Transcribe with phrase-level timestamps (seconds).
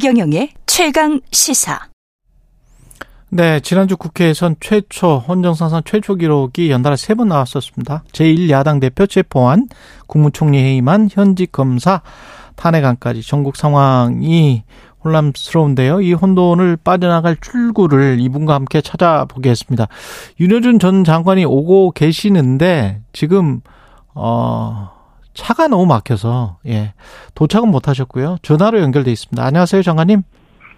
[0.00, 1.80] 최경영의 최강 시사.
[3.30, 8.04] 네, 지난주 국회에선 최초 헌정사상 최초 기록이 연달아 세 번 나왔었습니다.
[8.12, 9.66] 제1야당 대표 체포안,
[10.06, 12.02] 국무총리 해임안, 현직 검사
[12.54, 14.62] 탄핵안까지 전국 상황이
[15.04, 16.00] 혼란스러운데요.
[16.02, 19.88] 이 혼돈을 빠져나갈 출구를 이분과 함께 찾아보겠습니다.
[20.38, 23.62] 윤여준 전 장관이 오고 계시는데 지금
[24.14, 24.97] 어
[25.38, 26.92] 차가 너무 막혀서 예
[27.34, 28.38] 도착은 못하셨고요.
[28.42, 29.42] 전화로 연결돼 있습니다.
[29.42, 30.22] 안녕하세요, 장관님.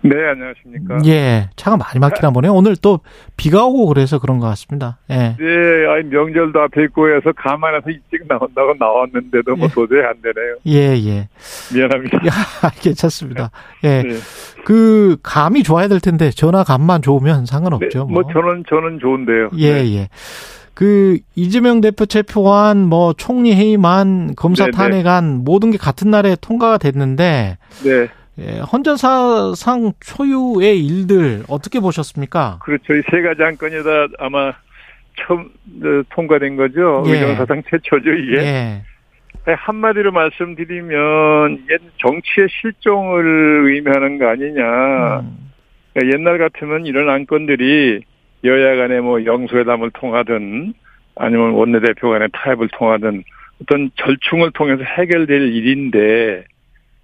[0.03, 0.99] 네, 안녕하십니까.
[1.07, 2.55] 예, 차가 많이 막히나 보네요.
[2.55, 3.01] 오늘 또
[3.37, 4.99] 비가 오고 그래서 그런 것 같습니다.
[5.11, 5.37] 예.
[5.39, 9.75] 네, 아니, 명절도 앞에 있고 해서 가만해서 일찍 나온다고 나왔는데도 뭐 예.
[9.75, 10.57] 도저히 안 되네요.
[10.67, 11.29] 예, 예.
[11.75, 12.17] 미안합니다.
[12.27, 12.31] 야,
[12.81, 13.51] 괜찮습니다.
[13.85, 14.03] 예.
[14.03, 14.09] 네.
[14.65, 18.07] 그, 감이 좋아야 될 텐데, 전화 감만 좋으면 상관없죠.
[18.09, 19.51] 네, 뭐 저는 저는 좋은데요.
[19.59, 19.97] 예, 네.
[19.97, 20.09] 예.
[20.81, 24.77] 그, 이재명 대표 체포안, 뭐, 총리 해임안, 검사 네, 네.
[24.79, 32.61] 탄핵안, 모든 게 같은 날에 통과가 됐는데, 네, 예, 헌전사상 초유의 일들, 어떻게 보셨습니까?
[32.63, 32.95] 그렇죠.
[32.95, 34.55] 이 세 가지 안건이 다 아마
[35.17, 35.51] 처음
[35.85, 37.03] 어, 통과된 거죠.
[37.09, 37.13] 예.
[37.13, 38.37] 의정사상 최초죠, 이게.
[38.39, 38.83] 예.
[39.47, 45.21] 네, 한마디로 말씀드리면 이게 정치의 실종을 의미하는 거 아니냐.
[45.21, 45.51] 음,
[45.93, 48.01] 그러니까 옛날 같으면 이런 안건들이
[48.45, 50.75] 여야 간의 뭐 영수회담을 통하든
[51.17, 53.23] 아니면 원내대표 간의 타협을 통하든
[53.63, 56.45] 어떤 절충을 통해서 해결될 일인데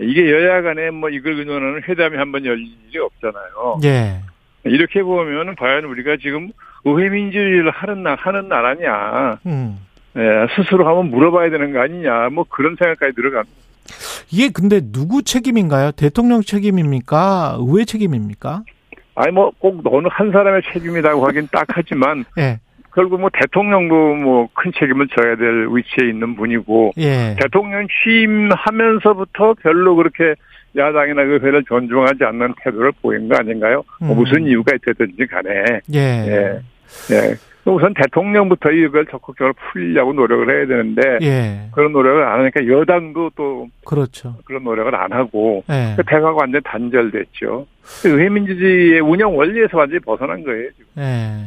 [0.00, 3.80] 이게 여야 간에 뭐 이걸 의논하는 회담이 한번 열릴 일이 없잖아요.
[3.84, 4.20] 예.
[4.64, 6.50] 이렇게 보면은 과연 우리가 지금
[6.84, 9.78] 의회 민주주의를 하는 나 하는 나라냐, 음.
[10.16, 13.56] 예, 스스로 한번 물어봐야 되는 거 아니냐, 뭐 그런 생각까지 들어갑니다.
[14.32, 15.92] 이게 근데 누구 책임인가요?
[15.92, 17.58] 대통령 책임입니까?
[17.60, 18.62] 의회 책임입니까?
[19.16, 22.58] 아니 뭐 꼭 어느 한 사람의 책임이라고 하긴 딱 하지만 예.
[22.94, 27.34] 결국 뭐 대통령도 뭐 큰 책임을 져야 될 위치에 있는 분이고 예.
[27.40, 30.34] 대통령 취임하면서부터 별로 그렇게
[30.76, 33.82] 야당이나 의회를 존중하지 않는 태도를 보인 거 아닌가요?
[34.00, 34.16] 뭐 음.
[34.18, 35.98] 무슨 이유가 있든지 간에 예.
[35.98, 36.60] 예.
[37.12, 37.34] 예.
[37.72, 41.68] 우선 대통령부터 이걸 적극적으로 풀려고 노력을 해야 되는데 예.
[41.72, 44.36] 그런 노력을 안 하니까 여당도 또 그렇죠.
[44.44, 45.94] 그런 노력을 안 하고 예.
[45.96, 47.66] 그 대화가 완전 히 단절됐죠.
[48.04, 50.70] 의회민주주의의 운영 원리에서 완전히 벗어난 거예요.
[50.76, 50.86] 지금.
[50.98, 51.44] 예.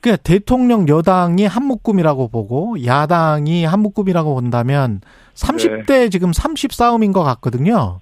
[0.00, 5.00] 그러니까 대통령 여당이 한 묶음이라고 보고 야당이 한 묶음이라고 본다면
[5.34, 8.00] 30대 지금 30 싸움인 것 같거든요.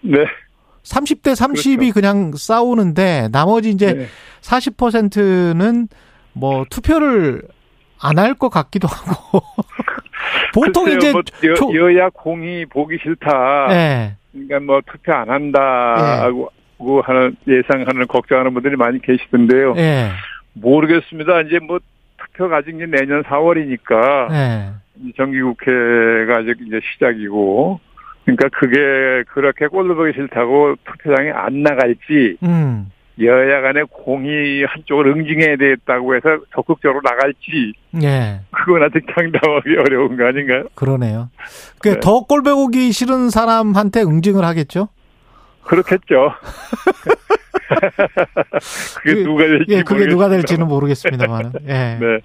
[0.00, 0.24] 네.
[0.82, 4.06] 30대 30이 그냥 싸우는데 나머지 이제 네.
[4.40, 5.88] 40%는
[6.36, 7.42] 뭐 투표를
[8.02, 9.40] 안 할 것 같기도 하고
[10.52, 13.68] 보통 이제 뭐 여, 초- 여야 공이 보기 싫다.
[13.70, 14.16] 예.
[14.32, 19.74] 그러니까 뭐 투표 안 한다고 고 하는 예상하는 걱정하는 분들이 많이 계시던데요.
[19.78, 20.10] 예.
[20.52, 21.40] 모르겠습니다.
[21.42, 21.78] 이제 뭐
[22.18, 24.70] 투표가 아직 이제 내년 4월이니까 예.
[25.16, 27.80] 정기국회가 아직 이제 시작이고
[28.24, 32.90] 그러니까 그게 그렇게 꼴도 보기 싫다고 투표장에 안 나갈지 음.
[33.22, 37.72] 여야 간의 공이 한쪽을 응징해야 되겠다고 해서 적극적으로 나갈지
[38.02, 38.40] 예.
[38.50, 40.64] 그건 아직 장담하기 어려운 거 아닌가요?
[40.74, 41.30] 그러네요.
[41.78, 42.00] 그 네.
[42.00, 44.88] 더 꼴배 보기 싫은 사람한테 응징을 하겠죠?
[45.62, 46.32] 그렇겠죠.
[49.02, 50.28] 그게 그- 누가 될지 예, 그게 누가 모르겠습니다.
[50.28, 51.52] 될지는 모르겠습니다만.
[51.68, 51.98] 예.
[52.00, 52.18] 네.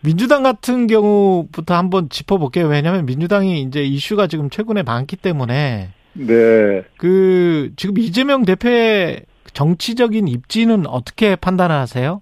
[0.00, 2.66] 민주당 같은 경우부터 한번 짚어볼게요.
[2.68, 6.82] 왜냐하면 민주당이 이제 이슈가 지금 최근에 많기 때문에 네.
[6.96, 9.22] 그 지금 이재명 대표의
[9.54, 12.20] 정치적인 입지는 어떻게 판단하세요?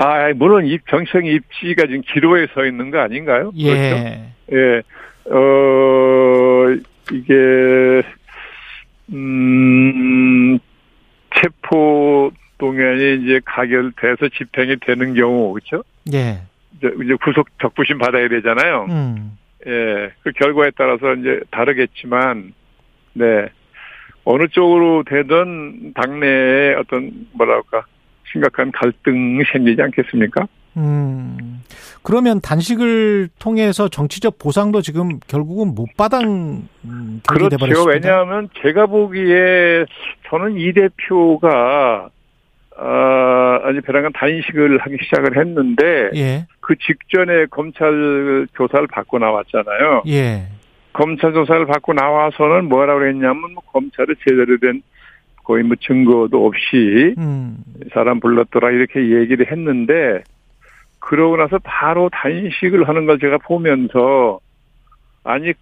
[0.00, 3.50] 아, 물론 이 정치적 입지가 지금 기로에 서 있는 거 아닌가요?
[3.50, 3.60] 그렇죠?
[3.62, 4.32] 예.
[4.52, 4.82] 예.
[5.30, 6.76] 어,
[7.12, 8.02] 이게,
[9.12, 10.58] 음,
[11.34, 15.82] 체포 동의안이 이제 가결돼서 집행이 되는 경우, 그렇죠?
[16.12, 16.42] 예.
[16.76, 18.86] 이제 이제 구속 적부심 받아야 되잖아요.
[18.90, 19.38] 음.
[19.66, 20.12] 예.
[20.22, 22.52] 그 결과에 따라서 이제 다르겠지만,
[23.14, 23.48] 네.
[24.24, 27.84] 어느 쪽으로 되든 당내에 어떤, 뭐랄까,
[28.30, 30.46] 심각한 갈등이 생기지 않겠습니까?
[30.76, 31.62] 음.
[32.02, 37.84] 그러면 단식을 통해서 정치적 보상도 지금 결국은 못 받은 음, 그렇죠.
[37.84, 39.84] 왜냐하면 제가 보기에
[40.28, 42.08] 저는 이 대표가
[42.78, 46.46] 어, 아니 배랑간 단식을 하기 시작을 했는데 예.
[46.60, 50.04] 그 직전에 검찰 조사를 받고 나왔잖아요.
[50.06, 50.46] 예.
[50.98, 54.82] 검찰 조사를 받고 나와서는 뭐라고 그랬냐면 뭐 검찰이 제대로 된
[55.44, 57.58] 거의 뭐 증거도 없이 음.
[57.94, 60.24] 사람 불렀더라 이렇게 얘기를 했는데
[60.98, 64.40] 그러고 나서 바로 단식을 하는 걸 제가 보면서
[65.22, 65.52] 아니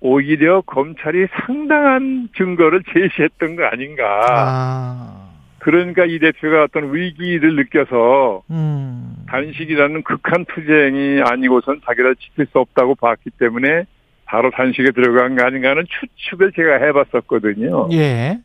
[0.00, 4.20] 오히려 검찰이 상당한 증거를 제시했던 거 아닌가.
[4.30, 5.26] 아.
[5.58, 9.16] 그러니까 이 대표가 어떤 위기를 느껴서 음.
[9.28, 13.84] 단식이라는 극한 투쟁이 아니고선 자기를 지킬 수 없다고 봤기 때문에
[14.26, 17.88] 바로 단식에 들어간 거 아닌가 하는 추측을 제가 해봤었거든요.
[17.92, 18.38] 예.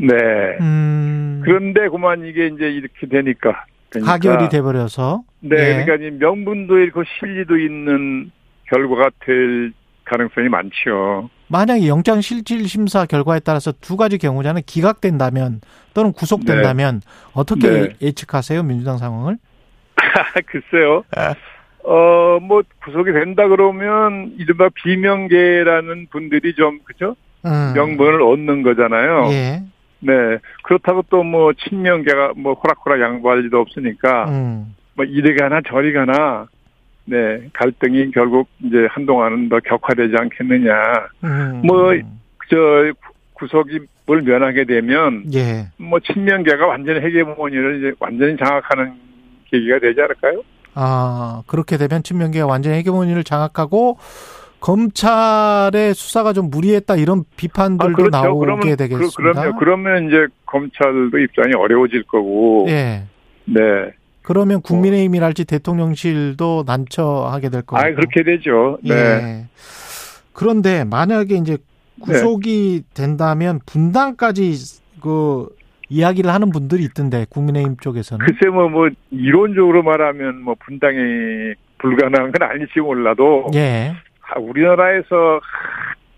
[0.00, 0.14] 네.
[0.60, 1.40] 음.
[1.44, 3.64] 그런데 그만 이게 이제 이렇게 되니까.
[3.88, 5.22] 그러니까 가결이 돼버려서.
[5.40, 5.84] 네, 예.
[5.84, 8.30] 그러니까 이 명분도 있고 실리도 있는
[8.64, 9.72] 결과가 될
[10.04, 11.30] 가능성이 많죠.
[11.48, 14.62] 만약에 영장 실질 심사 결과에 따라서 두 가지 경우잖아요.
[14.66, 15.60] 기각된다면
[15.94, 17.02] 또는 구속된다면
[17.34, 17.88] 어떻게 네.
[18.00, 18.62] 예측하세요?
[18.62, 19.36] 민주당 상황을?
[20.46, 21.04] 글쎄요.
[21.84, 27.16] 어, 뭐, 구속이 된다 그러면, 이른바 비명계라는 분들이 좀, 그죠?
[27.44, 27.72] 음.
[27.74, 29.28] 명분을 얻는 거잖아요.
[29.32, 29.62] 예.
[30.00, 30.38] 네.
[30.62, 34.74] 그렇다고 또 뭐, 친명계가 뭐, 호락호락 양보할 리도 없으니까, 음.
[34.94, 36.46] 뭐, 이리 가나 저리 가나,
[37.04, 37.48] 네.
[37.52, 40.72] 갈등이 결국 이제 한동안은 더 격화되지 않겠느냐.
[41.24, 41.62] 음.
[41.64, 41.92] 뭐,
[42.48, 42.92] 저,
[43.34, 45.66] 구속이 뭘 면하게 되면, 예.
[45.78, 48.92] 뭐, 친명계가 완전히 헤게모니를 이제 완전히 장악하는
[49.50, 50.42] 계기가 되지 않을까요?
[50.74, 53.98] 아, 그렇게 되면 친명계가 완전히 헤게모니를 장악하고
[54.60, 58.94] 검찰의 수사가 좀 무리했다 이런 비판들도 나오게 되겠습니다.
[58.94, 59.16] 아, 그렇죠.
[59.16, 62.66] 그, 럼요 그러면 이제 검찰도 입장이 어려워질 거고.
[62.68, 63.04] 예.
[63.44, 63.60] 네.
[64.22, 67.82] 그러면 국민의힘이랄지 대통령실도 난처하게 될 거고.
[67.82, 68.78] 아, 그렇게 되죠.
[68.84, 68.94] 네.
[68.94, 69.46] 예.
[70.32, 71.58] 그런데 만약에 이제
[72.00, 74.54] 구속이 된다면 분당까지
[75.00, 75.48] 그
[75.92, 82.48] 이야기를 하는 분들이 있던데 국민의힘 쪽에서는 글쎄 뭐, 뭐, 이론적으로 말하면 뭐 분당이 불가능한 건
[82.48, 83.46] 아닐지 몰라도.
[83.54, 83.92] 예.
[84.22, 85.40] 아, 우리나라에서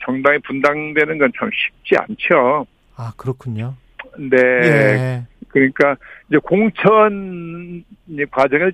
[0.05, 2.67] 정당이 분당되는 건 참 쉽지 않죠.
[2.97, 3.75] 아 그렇군요.
[4.19, 4.37] 네.
[4.39, 5.23] 예.
[5.49, 5.97] 그러니까
[6.29, 7.83] 이제 공천
[8.31, 8.73] 과정을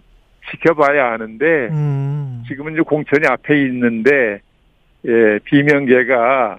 [0.51, 2.43] 지켜봐야 하는데 음.
[2.49, 4.41] 지금은 이제 공천이 앞에 있는데
[5.07, 6.59] 예, 비명계가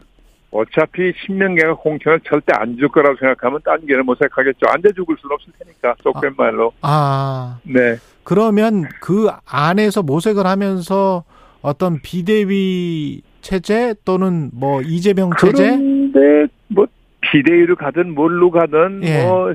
[0.51, 4.67] 어차피 신명계가 공천을 절대 안 줄 거라고 생각하면 딴 게는 모색하겠죠.
[4.67, 6.73] 앉아 죽을 수는 없을 테니까 속된 말로.
[6.81, 7.95] 아 네.
[8.23, 11.23] 그러면 그 안에서 모색을 하면서
[11.61, 16.85] 어떤 비대위 체제 또는 뭐 이재명 체제 그런데 뭐
[17.21, 19.23] 비대위로 가든 뭘로 가든 예.
[19.23, 19.53] 뭐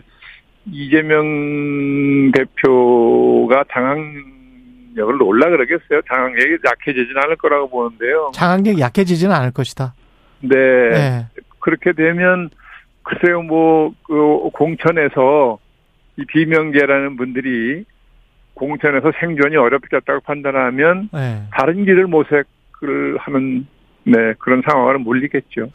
[0.73, 6.01] 이재명 대표가 장악력을 올라 그러겠어요.
[6.09, 8.31] 장악력이 약해지진 않을 거라고 보는데요.
[8.35, 9.95] 장악력이 약해지지는 않을 것이다.
[10.41, 10.57] 네.
[10.57, 11.27] 예.
[11.61, 12.51] 그렇게 되면
[13.03, 15.59] 글쎄요 뭐 그 공천에서
[16.19, 17.85] 이 비명계라는 분들이
[18.55, 21.43] 공천에서 생존이 어렵겠다고 판단하면 예.
[21.53, 23.67] 다른 길을 모색을 하는
[24.05, 25.71] 네 그런 상황을 몰리겠죠.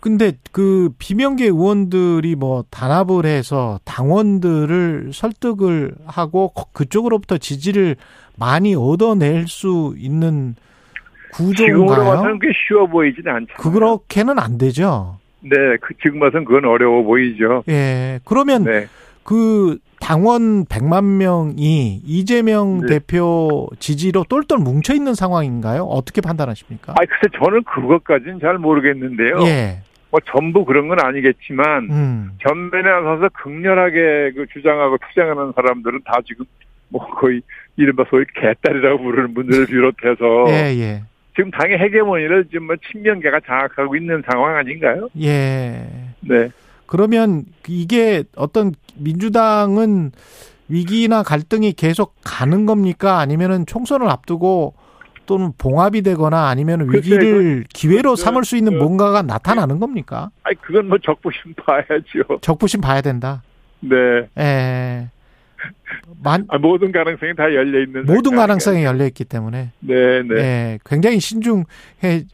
[0.00, 7.96] 근데 그 비명계 의원들이 뭐 단합을 해서 당원들을 설득을 하고 거- 그쪽으로부터 지지를
[8.36, 10.54] 많이 얻어낼 수 있는
[11.32, 12.04] 구조인가요?
[12.04, 13.56] 봐서는 꽤 쉬워 보이지는 않잖아요.
[13.58, 15.18] 그렇게는 안 되죠.
[15.40, 15.50] 네,
[15.80, 17.64] 그 지금 봐서는 그건 어려워 보이죠.
[17.68, 18.20] 예.
[18.24, 18.86] 그러면 네.
[19.24, 22.98] 그 당원 100만 명이 이재명 네.
[22.98, 25.82] 대표 지지로 똘똘 뭉쳐 있는 상황인가요?
[25.84, 26.92] 어떻게 판단하십니까?
[26.92, 29.38] 아, 글쎄 저는 그것까지는 잘 모르겠는데요.
[29.46, 29.78] 예.
[30.10, 32.30] 뭐 전부 그런 건 아니겠지만 음.
[32.46, 36.44] 전면에 나서서 극렬하게 그 주장하고 투쟁하는 사람들은 다 지금
[36.88, 37.40] 뭐 거의
[37.76, 41.02] 이른바 소위 개딸이라고 부르는 분들을 비롯해서 예, 예.
[41.34, 45.08] 지금 당의 헤게모니를 지금 뭐 친명계가 장악하고 있는 상황 아닌가요?
[45.20, 45.88] 예.
[46.20, 46.50] 네.
[46.86, 50.12] 그러면 이게 어떤 민주당은
[50.68, 53.18] 위기나 갈등이 계속 가는 겁니까?
[53.18, 54.74] 아니면은 총선을 앞두고
[55.26, 60.30] 또는 봉합이 되거나 아니면 위기를 기회로 그, 삼을 수 있는 그, 뭔가가 나타나는 겁니까?
[60.42, 62.40] 아니 그건 뭐 적부심 봐야죠.
[62.40, 63.42] 적부심 봐야 된다.
[63.80, 63.96] 네.
[64.38, 65.08] 예.
[66.22, 70.34] 만, 아, 모든 가능성이 다 열려 있는 모든 가능성이 열려 있기 때문에 네, 네.
[70.36, 72.24] 예, 굉장히 신중해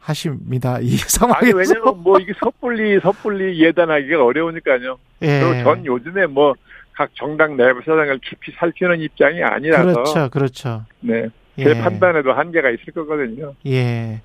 [0.00, 0.78] 하십니다.
[0.80, 4.98] 이 아니 상황에서 왜냐면 뭐 이게 섣불리 섣불리 예단하기가 어려우니까요.
[5.22, 5.40] 예.
[5.40, 6.54] 그리고 전 요즘에 뭐
[6.98, 10.84] 각 정당 내부 사정을 깊이 살피는 입장이 아니라서 그렇죠, 그렇죠.
[10.98, 11.28] 네.
[11.56, 11.74] 제 예.
[11.80, 13.54] 판단에도 한계가 있을 거거든요.
[13.66, 14.20] 예.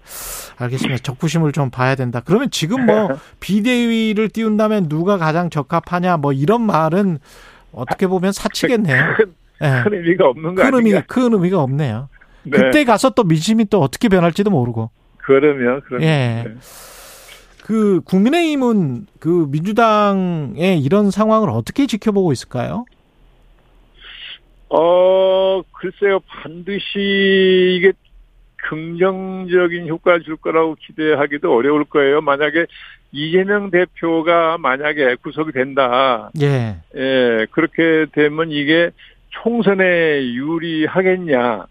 [0.58, 1.04] 알겠습니다.
[1.04, 2.22] 적부심을 좀 봐야 된다.
[2.26, 7.20] 그러면 지금 뭐 비대위를 띄운다면 누가 가장 적합하냐 뭐 이런 말은
[7.74, 9.16] 어떻게 보면 사치겠네요.
[9.18, 9.84] 큰, 예.
[9.84, 11.02] 큰 의미가 없는 거큰 의미?
[11.08, 12.10] 큰 의미가 없네요.
[12.44, 12.58] 네.
[12.58, 14.90] 그때 가서 또 민심이 또 어떻게 변할지도 모르고.
[15.18, 16.44] 그러면 그러면 예.
[16.48, 16.56] 네.
[17.64, 22.86] 그 국민의힘은 그 민주당의 이런 상황을 어떻게 지켜보고 있을까요?
[24.68, 27.94] 어 글쎄요 반드시 이게
[28.64, 32.22] 긍정적인 효과를 줄 거라고 기대하기도 어려울 거예요.
[32.22, 32.66] 만약에
[33.12, 36.32] 이재명 대표가 만약에 구속이 된다.
[36.42, 36.78] 예.
[36.96, 38.90] 예, 그렇게 되면 이게
[39.30, 41.66] 총선에 유리하겠냐.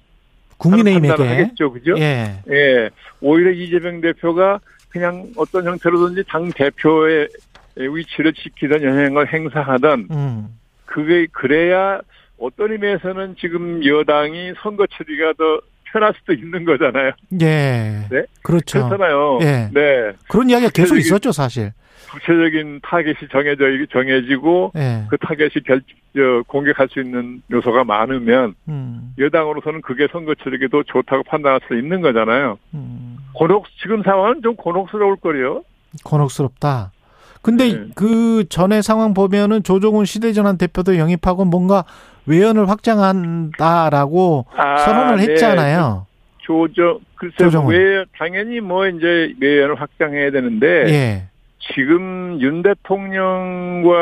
[0.58, 1.24] 국민의힘에게.
[1.24, 1.94] 하겠죠, 그죠?
[1.98, 2.36] 예.
[2.50, 7.28] 예, 오히려 이재명 대표가 그냥 어떤 형태로든지 당 대표의
[7.76, 10.48] 위치를 지키던 영향을 행사하던 음.
[10.84, 12.00] 그게 그래야
[12.38, 15.60] 어떤 의미에서는 지금 여당이 선거 처리가 더
[15.92, 17.12] 편할 수도 있는 거잖아요.
[17.40, 18.06] 예.
[18.10, 18.24] 네?
[18.42, 18.88] 그렇죠.
[18.88, 19.38] 그렇잖아요.
[19.42, 19.70] 예.
[19.72, 20.12] 네.
[20.28, 21.72] 그런 이야기가 계속 있었죠, 사실.
[22.10, 25.04] 구체적인 타겟이 정해져 정해지고 예.
[25.08, 25.80] 그 타겟이 결
[26.14, 31.74] 저, 공격할 수 있는 요소가 많으면 음, 여당으로서는 그게 선거 치르기 도 좋다고 판단할 수
[31.74, 32.58] 있는 거잖아요.
[32.74, 35.62] 음, 곤혹 지금 상황은 좀 곤혹스러울 거요.
[36.04, 36.92] 곤혹스럽다.
[37.40, 37.86] 근데 네.
[37.94, 41.84] 그 전에 상황 보면은 조종훈 시대전환 대표도 영입하고 뭔가
[42.26, 45.32] 외연을 확장한다라고 아, 선언을 네.
[45.32, 46.06] 했잖아요.
[46.38, 47.44] 조정 글쎄.
[47.68, 51.28] 왜 당연히 뭐 이제 매연을 확장해야 되는데 예.
[51.74, 53.92] 지금 윤 대통령과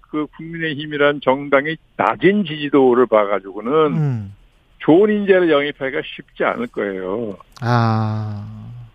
[0.00, 4.34] 그 국민의힘이란 정당이 낮은 지지도를 봐가지고는 음.
[4.78, 7.36] 좋은 인재를 영입하기가 쉽지 않을 거예요.
[7.62, 8.46] 아.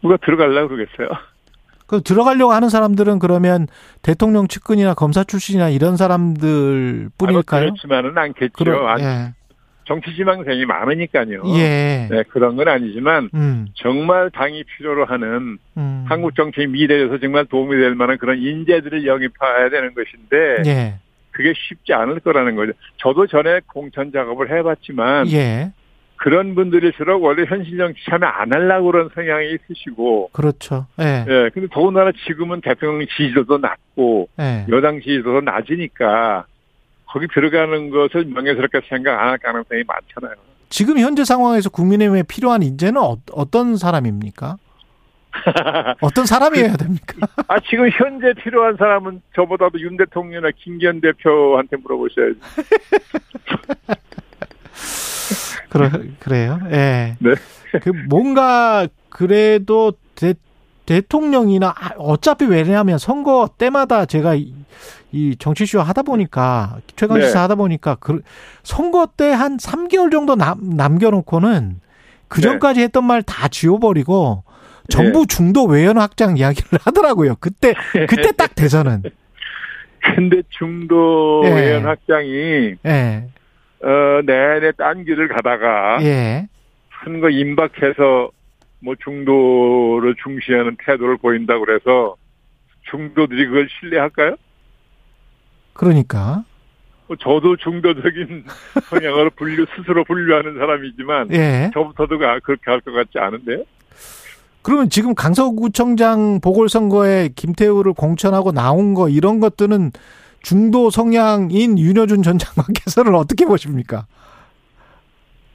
[0.02, 1.10] 누가 들어가려고 그러겠어요?
[1.90, 3.66] 그 들어가려고 하는 사람들은 그러면
[4.04, 7.62] 대통령 측근이나 검사 출신이나 이런 사람들 뿐일까요?
[7.62, 8.52] 그렇지만은 않겠죠.
[8.64, 9.34] 그럼, 아니, 예.
[9.86, 11.42] 정치 지망생이 많으니까요.
[11.56, 12.08] 예.
[12.12, 13.70] 네, 그런 건 아니지만 음.
[13.74, 16.06] 정말 당이 필요로 하는 음.
[16.08, 21.00] 한국 정치의 미래에서 정말 도움이 될 만한 그런 인재들을 영입해야 되는 것인데 예.
[21.32, 22.74] 그게 쉽지 않을 거라는 거죠.
[22.98, 25.72] 저도 전에 공천 작업을 해봤지만 예.
[26.20, 30.86] 그런 분들일수록 원래 현실 정치 참여 안 하려고 그런 성향이 있으시고 그렇죠.
[31.00, 31.26] 예.
[31.28, 34.66] 예, 근데 더군다나 지금은 대통령 지지도도 낮고 예.
[34.70, 36.46] 여당 지지도도 낮으니까
[37.08, 40.36] 거기 들어가는 것을 명예스럽게 생각 안 할 가능성이 많잖아요.
[40.68, 44.58] 지금 현재 상황에서 국민의힘에 필요한 인재는 어, 어떤 사람입니까?
[46.02, 47.28] 어떤 사람이어야 됩니까?
[47.48, 52.40] 아, 지금 현재 필요한 사람은 저보다도 윤 대통령이나 김기현 대표한테 물어보셔야지.
[55.70, 56.60] 그래, 그래요?
[56.72, 57.16] 예.
[57.20, 57.32] 네.
[57.82, 60.34] 그 뭔가 그래도 대,
[60.86, 64.54] 대통령이나 아, 어차피 왜냐하면 선거 때마다 제가 이,
[65.12, 67.40] 이 정치쇼 하다 보니까 최강시사 네.
[67.40, 68.22] 하다 보니까 그
[68.64, 71.80] 선거 때 한 3개월 정도 남, 남겨놓고는
[72.28, 72.48] 그 네.
[72.48, 74.44] 전까지 했던 말 다 지워버리고
[74.90, 77.36] 전부 중도 외연 확장 이야기를 하더라고요.
[77.40, 77.76] 그때
[78.08, 79.04] 그때 딱 대선은
[80.16, 81.50] 근데 중도 예.
[81.52, 83.28] 외연 확장이 예
[83.82, 86.48] 어, 내내 딴 길을 가다가 예.
[87.04, 88.30] 선거 임박해서
[88.82, 92.16] 뭐 중도를 중시하는 태도를 보인다고 그래서
[92.90, 94.36] 중도들이 그걸 신뢰할까요?
[95.74, 96.44] 그러니까
[97.08, 98.44] 뭐 저도 중도적인
[98.90, 101.72] 성향으로 분류 스스로 분류하는 사람이지만 예.
[101.74, 103.64] 저부터도 가- 그렇게 할 것 같지 않은데요.
[104.62, 109.92] 그러면 지금 강서구청장 보궐선거에 김태우를 공천하고 나온 거 이런 것들은
[110.42, 114.06] 중도 성향인 윤여준 전 장관께서는 어떻게 보십니까?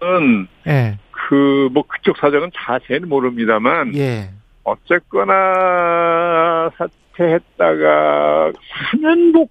[0.02, 4.30] 은 예, 그뭐 그쪽 사정은 자세히는 모릅니다만 예,
[4.64, 8.52] 어쨌거나 사퇴했다가
[8.90, 9.50] 사면복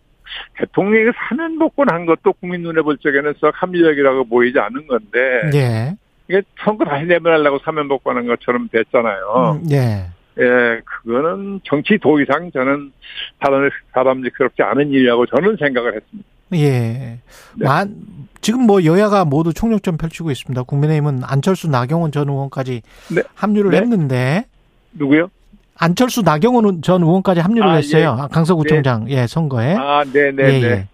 [0.57, 5.95] 대통령이 사면복권 한 것도 국민 눈에 볼 적에는 썩 합리적이라고 보이지 않는 건데 예,
[6.27, 9.59] 이게 선거 다시 내면하려고 사면복권 한 것처럼 됐잖아요.
[9.61, 10.07] 음, 예,
[10.39, 12.91] 예, 그거는 정치 도의상 저는
[13.39, 16.29] 사람, 사람직스럽지 않은 일이라고 저는 생각을 했습니다.
[16.53, 16.69] 예.
[16.69, 17.19] 네.
[17.55, 17.95] 만,
[18.41, 20.63] 지금 뭐 여야가 모두 총력전 펼치고 있습니다.
[20.63, 22.81] 국민의힘은 안철수 나경원 전 의원까지
[23.15, 23.23] 네.
[23.35, 23.77] 합류를 네.
[23.77, 24.45] 했는데
[24.93, 25.29] 누구요?
[25.77, 28.17] 안철수 나경원 전 의원까지 합류를 아, 했어요.
[28.19, 29.75] 아, 강서구청장 예 선거에.
[29.75, 30.61] 아, 네네네.
[30.61, 30.87] 예, 예.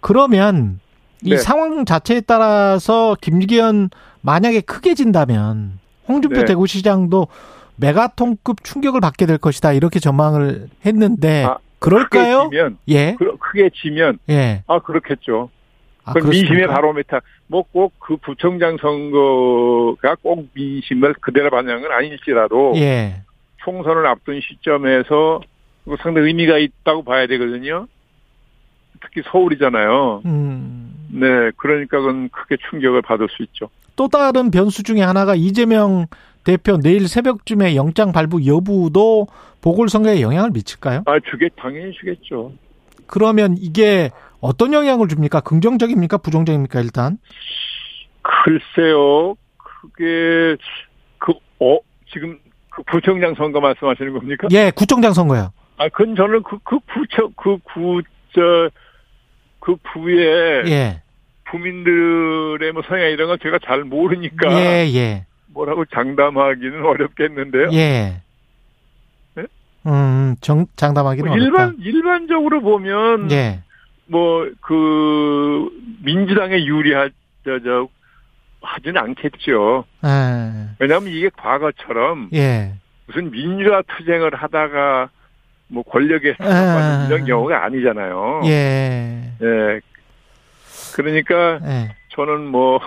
[0.00, 0.80] 그러면
[1.22, 1.36] 이 네.
[1.36, 3.90] 상황 자체에 따라서 김기현
[4.22, 6.44] 만약에 크게 진다면 홍준표 네.
[6.46, 7.28] 대구시장도
[7.76, 12.44] 메가톤급 충격을 받게 될 것이다 이렇게 전망을 했는데 아, 그럴까요?
[12.44, 14.62] 크게 지면, 예, 그- 크게 지면, 예.
[14.66, 15.50] 아, 그렇겠죠.
[16.04, 16.74] 아, 그 민심의 그렇습니까?
[16.74, 17.20] 바로메타.
[17.48, 23.22] 뭐 꼭 그 부총장 선거가 꼭 민심을 그대로 반영은 아닐지라도 예,
[23.64, 25.40] 총선을 앞둔 시점에서
[25.84, 27.86] 그거 상당히 의미가 있다고 봐야 되거든요.
[29.00, 30.22] 특히 서울이잖아요.
[30.24, 30.94] 음.
[31.10, 33.68] 네, 그러니까 그건 크게 충격을 받을 수 있죠.
[33.96, 36.06] 또 다른 변수 중에 하나가 이재명
[36.44, 39.26] 대표 내일 새벽쯤에 영장 발부 여부도
[39.60, 41.02] 보궐선거에 영향을 미칠까요?
[41.06, 42.52] 아, 주겠, 당연히 주겠죠.
[43.06, 45.40] 그러면 이게 어떤 영향을 줍니까?
[45.40, 46.18] 긍정적입니까?
[46.18, 46.80] 부정적입니까?
[46.80, 47.18] 일단
[48.22, 50.56] 글쎄요, 그게,
[51.18, 51.78] 그, 어,
[52.12, 52.38] 지금,
[52.70, 54.48] 그 구청장 선거 말씀하시는 겁니까?
[54.52, 55.52] 예, 구청장 선거요.
[55.76, 58.02] 아, 그건 저는 그, 그 구청, 그 구,
[58.34, 58.70] 저,
[59.60, 61.02] 그 구에 예,
[61.50, 65.26] 부민들의 뭐 성향 이런 건 제가 잘 모르니까 예, 예.
[65.54, 67.68] 뭐라고 장담하기는 어렵겠는데요.
[67.72, 68.20] 예.
[69.34, 69.44] 네?
[69.86, 71.46] 음, 정, 장담하기는 뭐 어렵다.
[71.46, 73.60] 일반 일반적으로 보면 예.
[74.06, 75.70] 뭐그
[76.02, 77.10] 민주당에 유리할
[77.44, 77.88] 저저
[78.60, 79.84] 하지는 않겠죠.
[80.04, 80.68] 예.
[80.78, 82.74] 왜냐하면 이게 과거처럼 예.
[83.06, 85.10] 무슨 민주화 투쟁을 하다가
[85.68, 88.42] 뭐 권력에 사용받는 이런 경우가 아니잖아요.
[88.44, 89.32] 예.
[89.42, 89.80] 예.
[90.94, 91.96] 그러니까 예.
[92.10, 92.78] 저는 뭐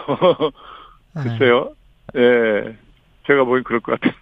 [1.14, 1.72] 글쎄요.
[2.16, 2.76] 예.
[3.28, 4.16] 제가 보기엔 그럴 것 같은데.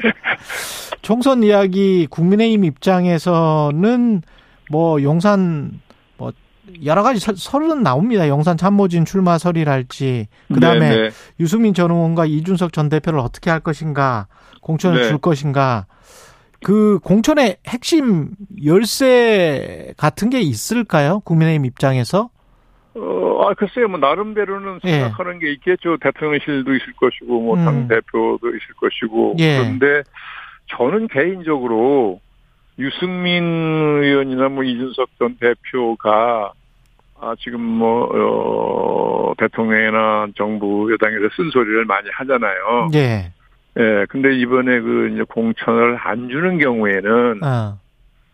[1.02, 4.22] 총선 이야기 국민의힘 입장에서는
[4.70, 5.80] 뭐 용산
[6.16, 6.32] 뭐
[6.84, 8.28] 여러 가지 설- 설은 나옵니다.
[8.28, 11.10] 용산 참모진 출마설이랄지 그다음에 네, 네.
[11.40, 14.26] 유승민 전 의원과 이준석 전 대표를 어떻게 할 것인가
[14.62, 15.08] 공천을 네.
[15.08, 15.86] 줄 것인가
[16.62, 18.30] 그 공천의 핵심
[18.64, 21.20] 열쇠 같은 게 있을까요?
[21.20, 22.30] 국민의힘 입장에서
[22.94, 24.90] 어, 아, 글쎄요, 뭐, 나름대로는 예.
[24.90, 25.96] 생각하는 게 있겠죠.
[25.98, 27.64] 대통령실도 있을 것이고, 뭐, 음.
[27.64, 29.36] 당대표도 있을 것이고.
[29.38, 29.58] 예.
[29.58, 30.02] 그런데
[30.76, 32.20] 저는 개인적으로
[32.78, 33.44] 유승민
[34.02, 36.52] 의원이나 뭐, 이준석 전 대표가
[37.22, 42.88] 아, 지금 뭐, 어, 대통령이나 정부 여당에서 쓴소리를 많이 하잖아요.
[42.94, 43.32] 예.
[43.78, 47.78] 예, 근데 이번에 그 이제 공천을 안 주는 경우에는 어.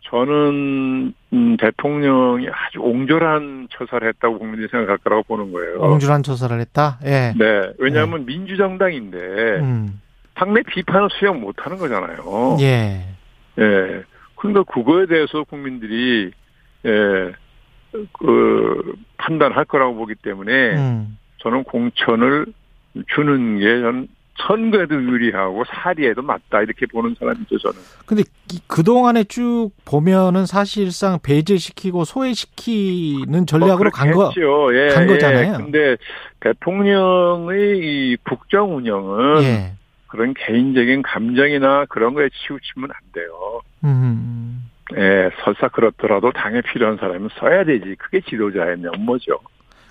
[0.09, 5.79] 저는 음, 대통령이 아주 옹졸한 처사를 했다고 국민들이 생각할 거라고 보는 거예요.
[5.81, 6.97] 옹졸한 조사를 했다.
[7.03, 7.33] 예.
[7.37, 9.17] 네, 왜냐하면 민주정당인데
[9.59, 10.01] 음.
[10.35, 12.57] 당내 비판을 수용 못하는 거잖아요.
[12.61, 13.05] 예.
[13.59, 14.03] 예.
[14.35, 16.31] 그러니까 그거에 대해서 국민들이
[16.85, 17.31] 예,
[18.19, 21.17] 그 판단할 거라고 보기 때문에 음.
[21.39, 22.45] 저는 공천을
[23.13, 24.07] 주는 게 전
[24.45, 27.77] 선거에도 유리하고 사리에도 맞다 이렇게 보는 사람이죠 저는.
[28.05, 34.29] 근데 이- 그동안에 쭉 보면은 사실상 배제시키고 소외시키는 전략으로 간 거.
[34.31, 35.53] 죠 예, 간 거잖아요.
[35.53, 35.57] 예.
[35.57, 35.97] 근데
[36.41, 39.73] 대통령의 이 국정 운영은 예.
[40.07, 43.61] 그런 개인적인 감정이나 그런 거에 치우치면 안 돼요.
[43.83, 44.69] 음.
[44.95, 47.95] 예, 설사 그렇더라도 당에 필요한 사람은 써야 되지.
[47.99, 49.37] 그게 지도자의 면모죠.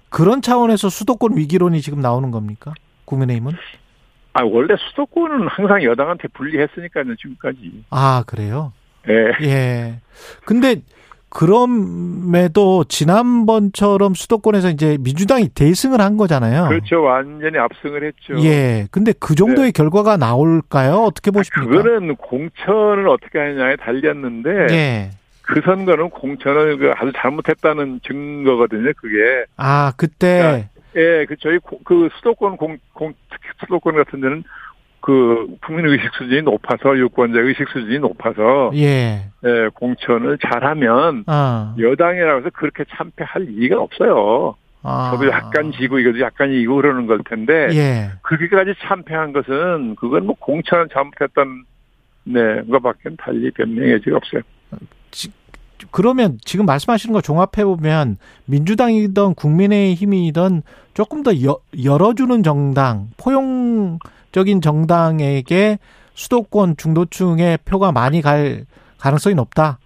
[0.09, 2.73] 그런 차원에서 수도권 위기론이 지금 나오는 겁니까?
[3.05, 3.53] 국민의힘은?
[4.37, 7.85] 아, 원래 수도권은 항상 여당한테 불리했으니까요, 지금까지.
[7.88, 8.73] 아, 그래요?
[9.09, 9.33] 예.
[9.47, 10.00] 예.
[10.45, 10.83] 근데
[11.31, 16.68] 그럼에도 지난번처럼 수도권에서 이제 민주당이 대승을 한 거잖아요.
[16.68, 17.03] 그렇죠.
[17.03, 18.38] 완전히 압승을 했죠.
[18.44, 18.87] 예.
[18.90, 20.96] 근데 그 정도의 결과가 나올까요?
[21.05, 21.70] 어떻게 보십니까?
[21.70, 21.83] 네.
[21.83, 25.11] 그거는 공천을 어떻게 하느냐에 달렸는데 예.
[25.40, 28.92] 그 선거는 공천을 그 아주 잘못했다는 증거거든요.
[28.96, 34.44] 그게 아, 그때 예, 그 저희 고- 그 수도권 공, 공 특히 수도권 같은 데는
[35.00, 39.30] 그 국민 의식 수준이 높아서 유권자 의식 수준이 높아서 예.
[39.44, 41.74] 예, 공천을 잘하면 아.
[41.78, 44.56] 여당이라고 해서 그렇게 참패할 이유가 없어요.
[44.82, 45.12] 아.
[45.12, 48.11] 저도 약간 지고 이것도 약간 이고 그러는 걸 텐데 예.
[48.22, 51.64] 그렇게까지 참패한 것은 그건 뭐 공천을 잘못했던
[52.24, 54.42] 네, 그거밖에 달리 변명의 여지가 없어요.
[55.91, 60.62] 그러면 지금 말씀하시는 거 종합해 보면 민주당이든 국민의힘이든
[60.95, 65.79] 조금 더 여, 열어주는 정당, 포용적인 정당에게
[66.15, 68.65] 수도권 중도층의 표가 많이 갈
[68.99, 69.79] 가능성이 높다.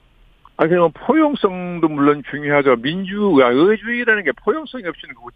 [0.57, 2.77] 아, 그냥 포용성도 물론 중요하죠.
[2.77, 5.31] 민주가 의주의라는 게 포용성이 없이는 그거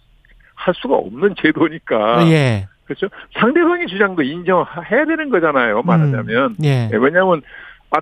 [0.55, 2.29] 할 수가 없는 제도니까.
[2.31, 2.69] 예.
[2.85, 3.09] 그렇죠.
[3.38, 5.83] 상대방의 주장도 인정해야 되는 거잖아요.
[5.83, 6.51] 말하자면.
[6.51, 6.90] 음, 예.
[6.93, 7.43] 예, 왜냐하면 아,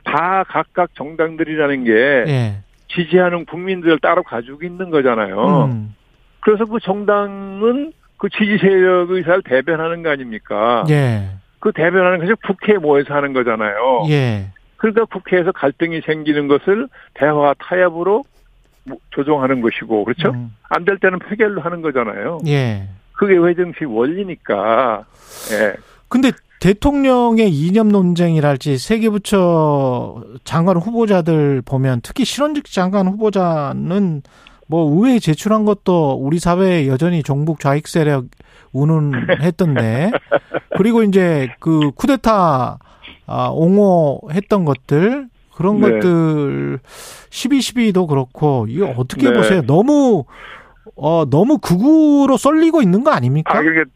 [0.05, 2.57] 다 각각 정당들이라는 게 예.
[2.89, 5.65] 지지하는 국민들을 따로 가지고 있는 거잖아요.
[5.65, 5.95] 음,
[6.41, 10.85] 그래서 그 정당은 그 지지 세력 의사를 대변하는 거 아닙니까?
[10.91, 11.31] 예.
[11.59, 14.05] 그 대변하는 것이 국회에 모여서 하는 거잖아요.
[14.09, 14.47] 예.
[14.77, 18.25] 그러니까 국회에서 갈등이 생기는 것을 대화 타협으로
[18.85, 20.31] 뭐 조정하는 것이고 그렇죠?
[20.31, 22.39] 음, 안될 때는 폐결로 하는 거잖아요.
[22.47, 22.89] 예.
[23.13, 25.05] 그게 외정식 원리니까.
[25.53, 25.75] 예.
[26.09, 34.23] 근데 대통령의 이념 논쟁이랄지 세계부처 장관 후보자들 보면 특히 실원직 장관 후보자는
[34.69, 38.27] 뭐 의회에 제출한 것도 우리 사회에 여전히 종북 좌익 세력
[38.73, 40.13] 운운했던데
[40.79, 42.79] 그리고 이제 그 쿠데타
[43.27, 45.91] 아, 옹호했던 것들 그런 네.
[45.91, 46.79] 것들
[47.31, 49.37] 12.12도 그렇고 이거 어떻게 네.
[49.37, 49.63] 보세요?
[49.63, 50.27] 너무
[50.95, 53.53] 어 너무 극우로 쏠리고 있는 거 아닙니까?
[53.53, 53.91] 아, 그러니까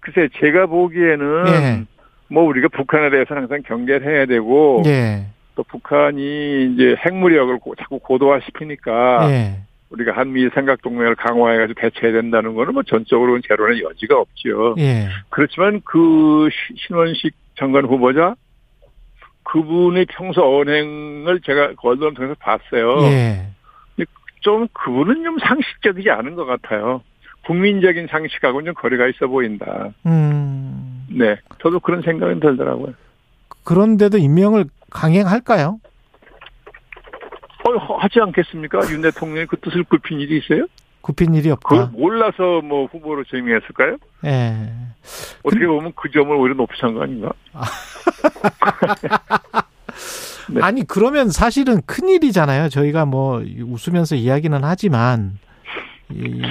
[0.00, 1.95] 글쎄 제가 보기에는 예.
[2.28, 5.26] 뭐 우리가 북한에 대해서는 항상 경계를 해야 되고 예.
[5.54, 9.60] 또 북한이 이제 핵무력을 고- 자꾸 고도화시키니까 예.
[9.90, 14.74] 우리가 한미 생각 동맹을 강화해가지고 대처해야 된다는 거는 뭐 전적으로는 제로는 여지가 없지요.
[14.78, 15.06] 예.
[15.30, 18.34] 그렇지만 그 시- 신원식 장관 후보자
[19.44, 22.98] 그분의 평소 언행을 제가 언론을 통해서 봤어요.
[23.12, 23.46] 예.
[24.40, 27.02] 좀 그분은 좀 상식적이지 않은 것 같아요.
[27.46, 29.88] 국민적인 상식하고는 좀 거리가 있어 보인다.
[30.04, 30.85] 음.
[31.08, 32.94] 네, 저도 그런 생각은 들더라고요.
[33.64, 35.80] 그런데도 임명을 강행할까요?
[37.64, 38.80] 어, 하지 않겠습니까?
[38.90, 40.66] 윤 대통령이 그 뜻을 굽힌 일이 있어요?
[41.00, 41.92] 굽힌 일이 그걸 없다.
[41.96, 43.96] 몰라서 뭐 후보로 제명했을까요?
[44.24, 44.72] 예.
[45.44, 47.32] 어떻게 보면 그 점을 오히려 높이신 거 아닌가?
[50.48, 50.60] 네.
[50.62, 52.68] 아니 그러면 사실은 큰 일이잖아요.
[52.68, 55.38] 저희가 뭐 웃으면서 이야기는 하지만
[56.10, 56.42] 이,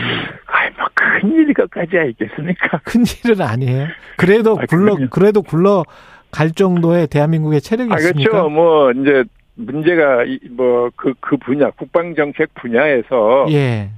[0.47, 2.79] 아이, 뭐, 큰 일이 것까지야 있겠습니까?
[2.83, 3.87] 큰 일은 아니에요.
[4.17, 5.09] 그래도 아, 굴러 그럼요.
[5.09, 5.83] 그래도 굴러
[6.31, 8.31] 갈 정도의 대한민국의 체력이 아, 있습니까?
[8.31, 8.49] 그렇죠.
[8.49, 9.23] 뭐, 이제,
[9.55, 13.91] 문제가, 뭐, 그, 그 분야, 국방정책 분야에서 예.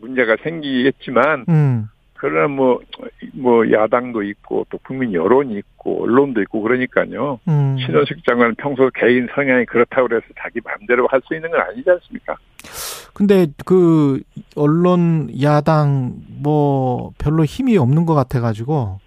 [0.00, 1.88] 문제가 생기겠지만, 음.
[2.24, 2.80] 그러나 뭐,
[3.34, 7.38] 뭐, 야당도 있고, 또 국민 여론이 있고, 언론도 있고, 그러니까요.
[7.48, 7.76] 음.
[7.84, 12.34] 신원식 장관은 평소 개인 성향이 그렇다고 그래서 자기 마음대로 할 수 있는 건 아니지 않습니까?
[13.12, 14.20] 근데 그
[14.56, 18.98] 언론 야당 뭐 별로 힘이 없는 것 같아 가지고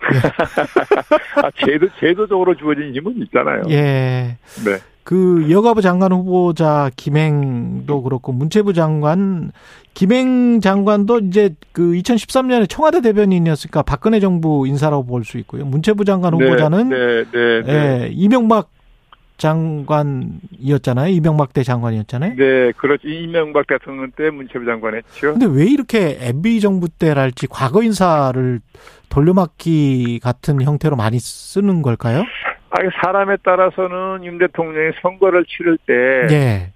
[1.42, 3.62] 아, 제도, 제도적으로 주어진 힘은 있잖아요.
[3.70, 4.36] 예.
[4.64, 4.78] 네.
[5.04, 9.52] 그 여가부 장관 후보자 김행도 그렇고 문체부 장관
[9.92, 15.64] 김행 장관도 이제 그 2013년에 청와대 대변인이었으니까 박근혜 정부 인사라고 볼 수 있고요.
[15.66, 17.72] 문체부 장관 후보자는 네, 네, 네.
[17.72, 18.70] 예, 이명박
[19.36, 21.08] 장관이었잖아요.
[21.12, 22.34] 이명박 때 장관이었잖아요.
[22.36, 23.08] 네, 그렇죠.
[23.08, 25.32] 이명박 대통령 때 문체부 장관 했죠.
[25.32, 28.60] 근데 왜 이렇게 MB 정부 때랄지 과거 인사를
[29.08, 32.24] 돌려막기 같은 형태로 많이 쓰는 걸까요?
[32.74, 36.72] 아, 사람에 따라서는 윤 대통령이 선거를 치를 때 예.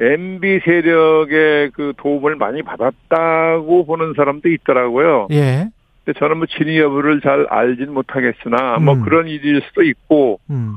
[0.00, 5.26] MB 세력의 그 도움을 많이 받았다고 보는 사람도 있더라고요.
[5.32, 5.68] 예.
[6.04, 9.02] 근데 저는 뭐 진위 여부를 잘 알진 못하겠으나 뭐 음.
[9.02, 10.76] 그런 일일 수도 있고 음.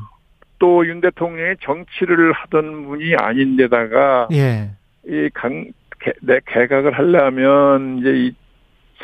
[0.58, 4.72] 또윤 대통령이 정치를 하던 분이 아닌데다가 예.
[5.06, 8.32] 이 강, 개, 내 개각을 하려면 이제 이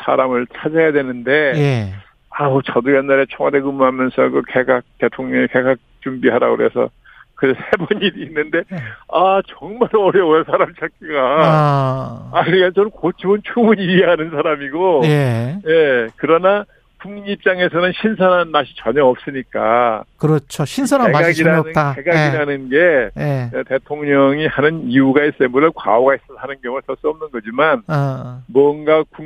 [0.02, 1.94] 사람을 찾아야 되는데 예.
[2.40, 6.88] 아우 저도 옛날에 청와대 근무하면서 그 개각 대통령의 개각 준비하라 그래서
[7.34, 8.78] 그래서 해본 일이 있는데 네.
[9.12, 12.30] 아 정말 어려워요 사람 찾기가 아.
[12.32, 15.58] 아 그러니까 저는 고치면 충분히 이해하는 사람이고 예.
[15.66, 16.64] 예 그러나
[17.00, 20.64] 국민 입장에서는 신선한 맛이 전혀 없으니까 그렇죠.
[20.64, 21.94] 신선한 맛이 전혀 없다.
[21.94, 22.76] 개각이라는 게
[23.18, 23.50] 예.
[23.54, 23.62] 예.
[23.68, 28.42] 대통령이 하는 이유가 있어요 물론 과오가 있어서 하는 경우가 더 수 없는 거지만 어.
[28.46, 29.24] 뭔가 국,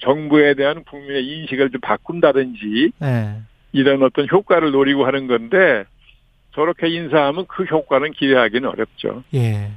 [0.00, 3.36] 정부에 대한 국민의 인식을 좀 바꾼다든지 예.
[3.72, 5.84] 이런 어떤 효과를 노리고 하는 건데
[6.54, 9.22] 저렇게 인사하면 그 효과는 기대하기는 어렵죠.
[9.34, 9.70] 예.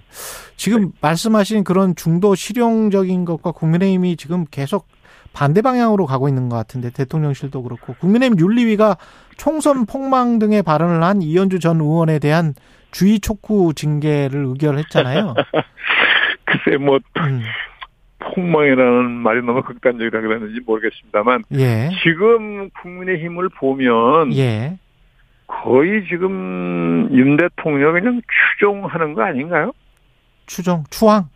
[0.56, 4.88] 지금 말씀하신 그런 중도 실용적인 것과 국민의힘이 지금 계속
[5.34, 8.98] 반대 방향으로 가고 있는 것 같은데 대통령실도 그렇고 국민의힘 윤리위가
[9.38, 12.54] 총선 폭망 등의 발언을 한 이현주 전 의원에 대한
[12.92, 15.36] 주의 촉구 징계를 의결했잖아요.
[16.46, 17.42] 글쎄 뭐 음,
[18.20, 21.90] 폭망이라는 말이 너무 극단적이라 그랬는지 모르겠습니다만 예.
[22.04, 24.78] 지금 국민의힘을 보면 예.
[25.48, 28.22] 거의 지금 윤 대통령 그냥
[28.58, 29.72] 추종하는 거 아닌가요?
[30.46, 31.30] 추종, 추앙.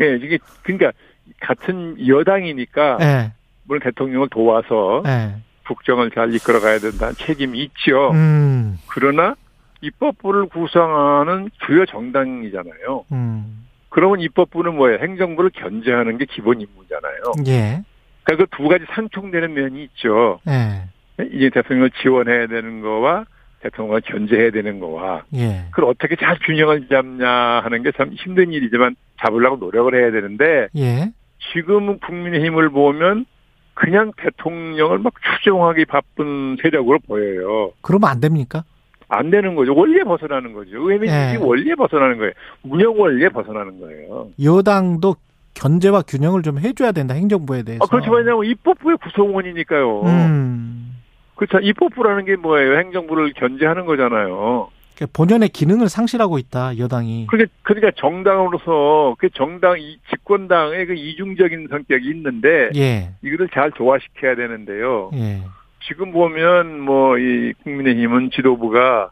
[0.00, 0.92] 예, 이게 그러니까
[1.40, 3.32] 같은 여당이니까 예.
[3.64, 5.36] 물론 대통령을 도와서 예.
[5.66, 8.10] 국정을 잘 이끌어가야 된다는 책임이 있죠.
[8.12, 8.78] 음.
[8.88, 9.36] 그러나
[9.82, 13.04] 입법부를 구성하는 주요 정당이잖아요.
[13.12, 13.66] 음.
[13.88, 14.98] 그러면 입법부는 뭐예요?
[15.00, 17.22] 행정부를 견제하는 게 기본 임무잖아요.
[17.46, 17.82] 예.
[18.24, 20.40] 그러니까 그 두 가지 상충되는 면이 있죠.
[20.48, 20.88] 예.
[21.32, 23.24] 이제 대통령을 지원해야 되는 거와
[23.62, 25.64] 대통령을 견제해야 되는 거와 예.
[25.70, 31.12] 그걸 어떻게 잘 균형을 잡냐 하는 게 참 힘든 일이지만 잡으려고 노력을 해야 되는데 예.
[31.52, 33.26] 지금은 국민의힘을 보면
[33.74, 37.72] 그냥 대통령을 막 추종하기 바쁜 세력으로 보여요.
[37.82, 38.64] 그러면 안 됩니까?
[39.08, 39.74] 안 되는 거죠.
[39.74, 40.76] 원리에 벗어나는 거죠.
[40.78, 41.36] 의회민주주의 예.
[41.36, 42.32] 원리에 벗어나는 거예요.
[42.62, 44.28] 운영 원리에 벗어나는 거예요.
[44.42, 45.16] 여당도
[45.54, 47.84] 견제와 균형을 좀 해줘야 된다 행정부에 대해서.
[47.84, 50.02] 아, 그렇지만 왜냐면 입법부의 구성원이니까요.
[50.04, 50.99] 음.
[51.40, 51.58] 그렇죠.
[51.58, 52.76] 입법부라는 게 뭐예요?
[52.78, 54.68] 행정부를 견제하는 거잖아요.
[54.94, 57.28] 그러니까 본연의 기능을 상실하고 있다 여당이.
[57.30, 63.12] 그러니까, 그러니까 정당으로서 그 정당 이 집권당의 그 이중적인 성격이 있는데 예.
[63.22, 65.10] 이거를 잘 조화시켜야 되는데요.
[65.14, 65.40] 예.
[65.88, 69.10] 지금 보면 뭐 이 국민의힘은 지도부가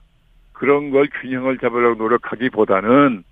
[0.52, 3.24] 그런 걸 균형을 잡으려고 노력하기보다는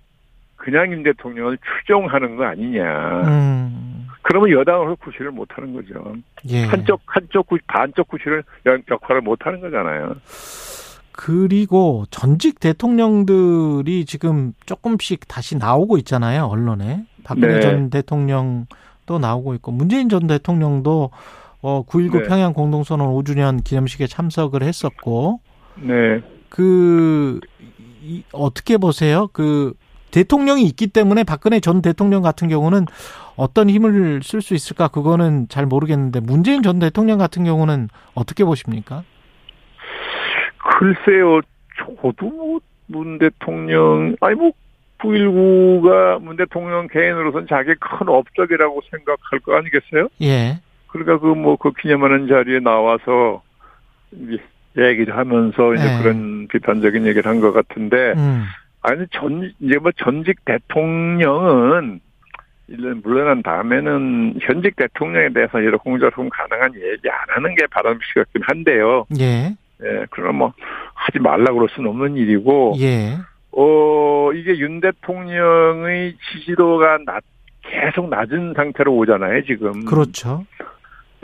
[0.55, 3.21] 그냥 윤 대통령을 추종하는 거 아니냐.
[3.27, 3.96] 음.
[4.27, 6.13] 그러면 여당으로 구실을 못하는 거죠.
[6.49, 6.65] 예.
[6.65, 10.15] 한쪽 한쪽 구 반쪽 구실을 역- 역할을 못하는 거잖아요.
[11.13, 17.05] 그리고 전직 대통령들이 지금 조금씩 다시 나오고 있잖아요 언론에.
[17.23, 17.61] 박근혜 네.
[17.61, 21.09] 전 대통령도 나오고 있고 문재인 전 대통령도
[21.61, 22.27] 어 9.19 네.
[22.27, 25.39] 평양 공동선언 5주년 기념식에 참석을 했었고
[25.81, 26.21] 네.
[26.49, 27.39] 그
[28.03, 29.27] 이, 어떻게 보세요?
[29.31, 29.73] 그
[30.17, 32.85] 대통령이 있기 때문에 박근혜 전 대통령 같은 경우는
[33.35, 39.03] 어떤 힘을 쓸 수 있을까 그거는 잘 모르겠는데 문재인 전 대통령 같은 경우는 어떻게 보십니까?
[40.57, 41.41] 글쎄요,
[42.01, 44.51] 저도 뭐 문 대통령, 아니 뭐
[44.99, 50.07] 9.19가 문 대통령 개인으로서는 자기 큰 업적이라고 생각할 거 아니겠어요?
[50.21, 50.59] 예.
[50.87, 53.43] 그러니까 그 뭐그 기념하는 자리에 나와서
[54.77, 56.01] 얘기를 하면서 이제 네.
[56.01, 58.45] 그런 비판적인 얘기를 한 것 같은데 음.
[58.87, 61.99] 아니 전 이제 뭐 전직 대통령은
[62.69, 69.05] 일년 물러난 다음에는 현직 대통령에 대해서 이런 공적으로 가능한 얘기 안 하는 게 바람직하긴 한데요.
[69.19, 69.55] 예.
[69.83, 70.53] 예, 그럼 뭐
[70.93, 73.17] 하지 말라고 그럴 수는 없는 일이고 예.
[73.51, 77.23] 어, 이게 윤 대통령의 지지도가 낮,
[77.63, 79.83] 계속 낮은 상태로 오잖아요, 지금.
[79.83, 80.45] 그렇죠.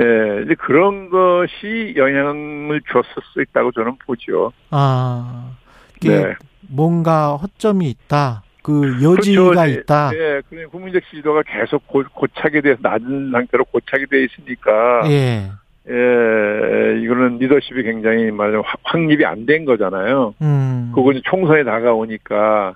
[0.02, 4.52] 예, 이제 그런 것이 영향을 줬을 수 있다고 저는 보죠.
[4.72, 5.56] 아,
[6.02, 6.34] 네.
[6.70, 8.44] 뭔가 허점이 있다.
[8.62, 9.66] 그 여지가 그렇죠.
[9.82, 10.12] 있다.
[10.14, 15.02] 예, 그 국민적 지지도가 계속 고, 고착이 돼서 낮은 상태로 고착이 돼 있으니까.
[15.10, 15.52] 예.
[15.90, 20.34] 예, 이거는 리더십이 굉장히 말하자면 확- 확립이 안 된 거잖아요.
[20.42, 20.92] 음.
[20.96, 22.76] 그거 이제 총선에 다가오니까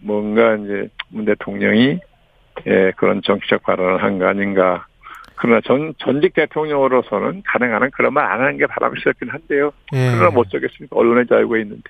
[0.00, 2.00] 뭔가 이제 문 대통령이
[2.66, 4.86] 예, 그런 정치적 발언을 한 거 아닌가.
[5.42, 9.72] 그러나 전, 전직 대통령으로서는 가능한 한 그런 말 안 하는 게 바람직하긴 한데요.
[9.92, 10.12] 예.
[10.12, 10.96] 그러나 못 저겠습니까?
[10.96, 11.82] 언론의 자유가 있는데.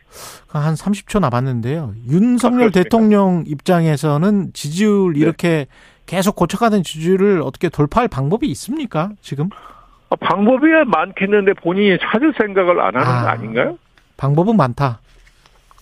[0.48, 1.92] 한 30초 남았는데요.
[2.08, 2.70] 윤석열 아?
[2.70, 5.20] 대통령 입장에서는 지지율 네.
[5.20, 5.66] 이렇게
[6.06, 9.10] 계속 고쳐가는 지지율을 어떻게 돌파할 방법이 있습니까?
[9.20, 9.50] 지금?
[10.08, 13.22] 아, 방법이 많겠는데 본인이 찾을 생각을 안 하는 아.
[13.22, 13.78] 거 아닌가요?
[14.16, 15.00] 방법은 많다.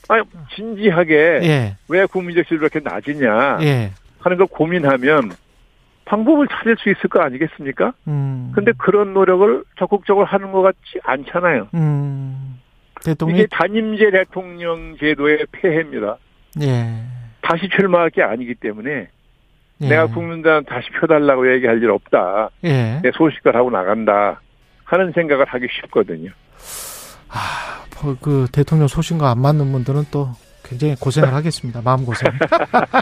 [0.08, 0.24] 아니,
[0.56, 1.76] 진지하게 예.
[1.88, 3.92] 왜 국민적 지지율이 이렇게 낮으냐 예.
[4.18, 5.30] 하는 걸 고민하면
[6.10, 7.92] 방법을 찾을 수 있을 거 아니겠습니까?
[8.08, 8.50] 음.
[8.52, 11.68] 근데 그런 노력을 적극적으로 하는 것 같지 않잖아요.
[11.74, 12.58] 음.
[13.04, 16.16] 대통령이 이게 단임제 대통령 제도의 폐해입니다.
[16.62, 16.96] 예.
[17.42, 19.08] 다시 출마할 게 아니기 때문에
[19.82, 19.88] 예.
[19.88, 22.50] 내가 국민들한테 다시 펴달라고 얘기할 일 없다.
[22.64, 23.00] 예.
[23.02, 24.40] 내 소식을 하고 나간다.
[24.84, 26.30] 하는 생각을 하기 쉽거든요.
[28.02, 30.30] 뭐, 그 대통령 소신과 안 맞는 분들은 또
[30.70, 31.82] 굉장히 고생을 하겠습니다.
[31.82, 32.30] 마음 고생.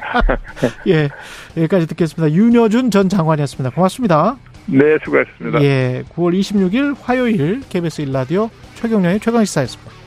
[0.88, 1.10] 예.
[1.56, 2.34] 여기까지 듣겠습니다.
[2.34, 3.74] 윤여준 전 장관이었습니다.
[3.74, 4.38] 고맙습니다.
[4.66, 5.62] 네, 수고하셨습니다.
[5.62, 6.02] 예.
[6.14, 9.97] 9월 26일 화요일 KBS 일라디오 최경련의 최강시사였습니다.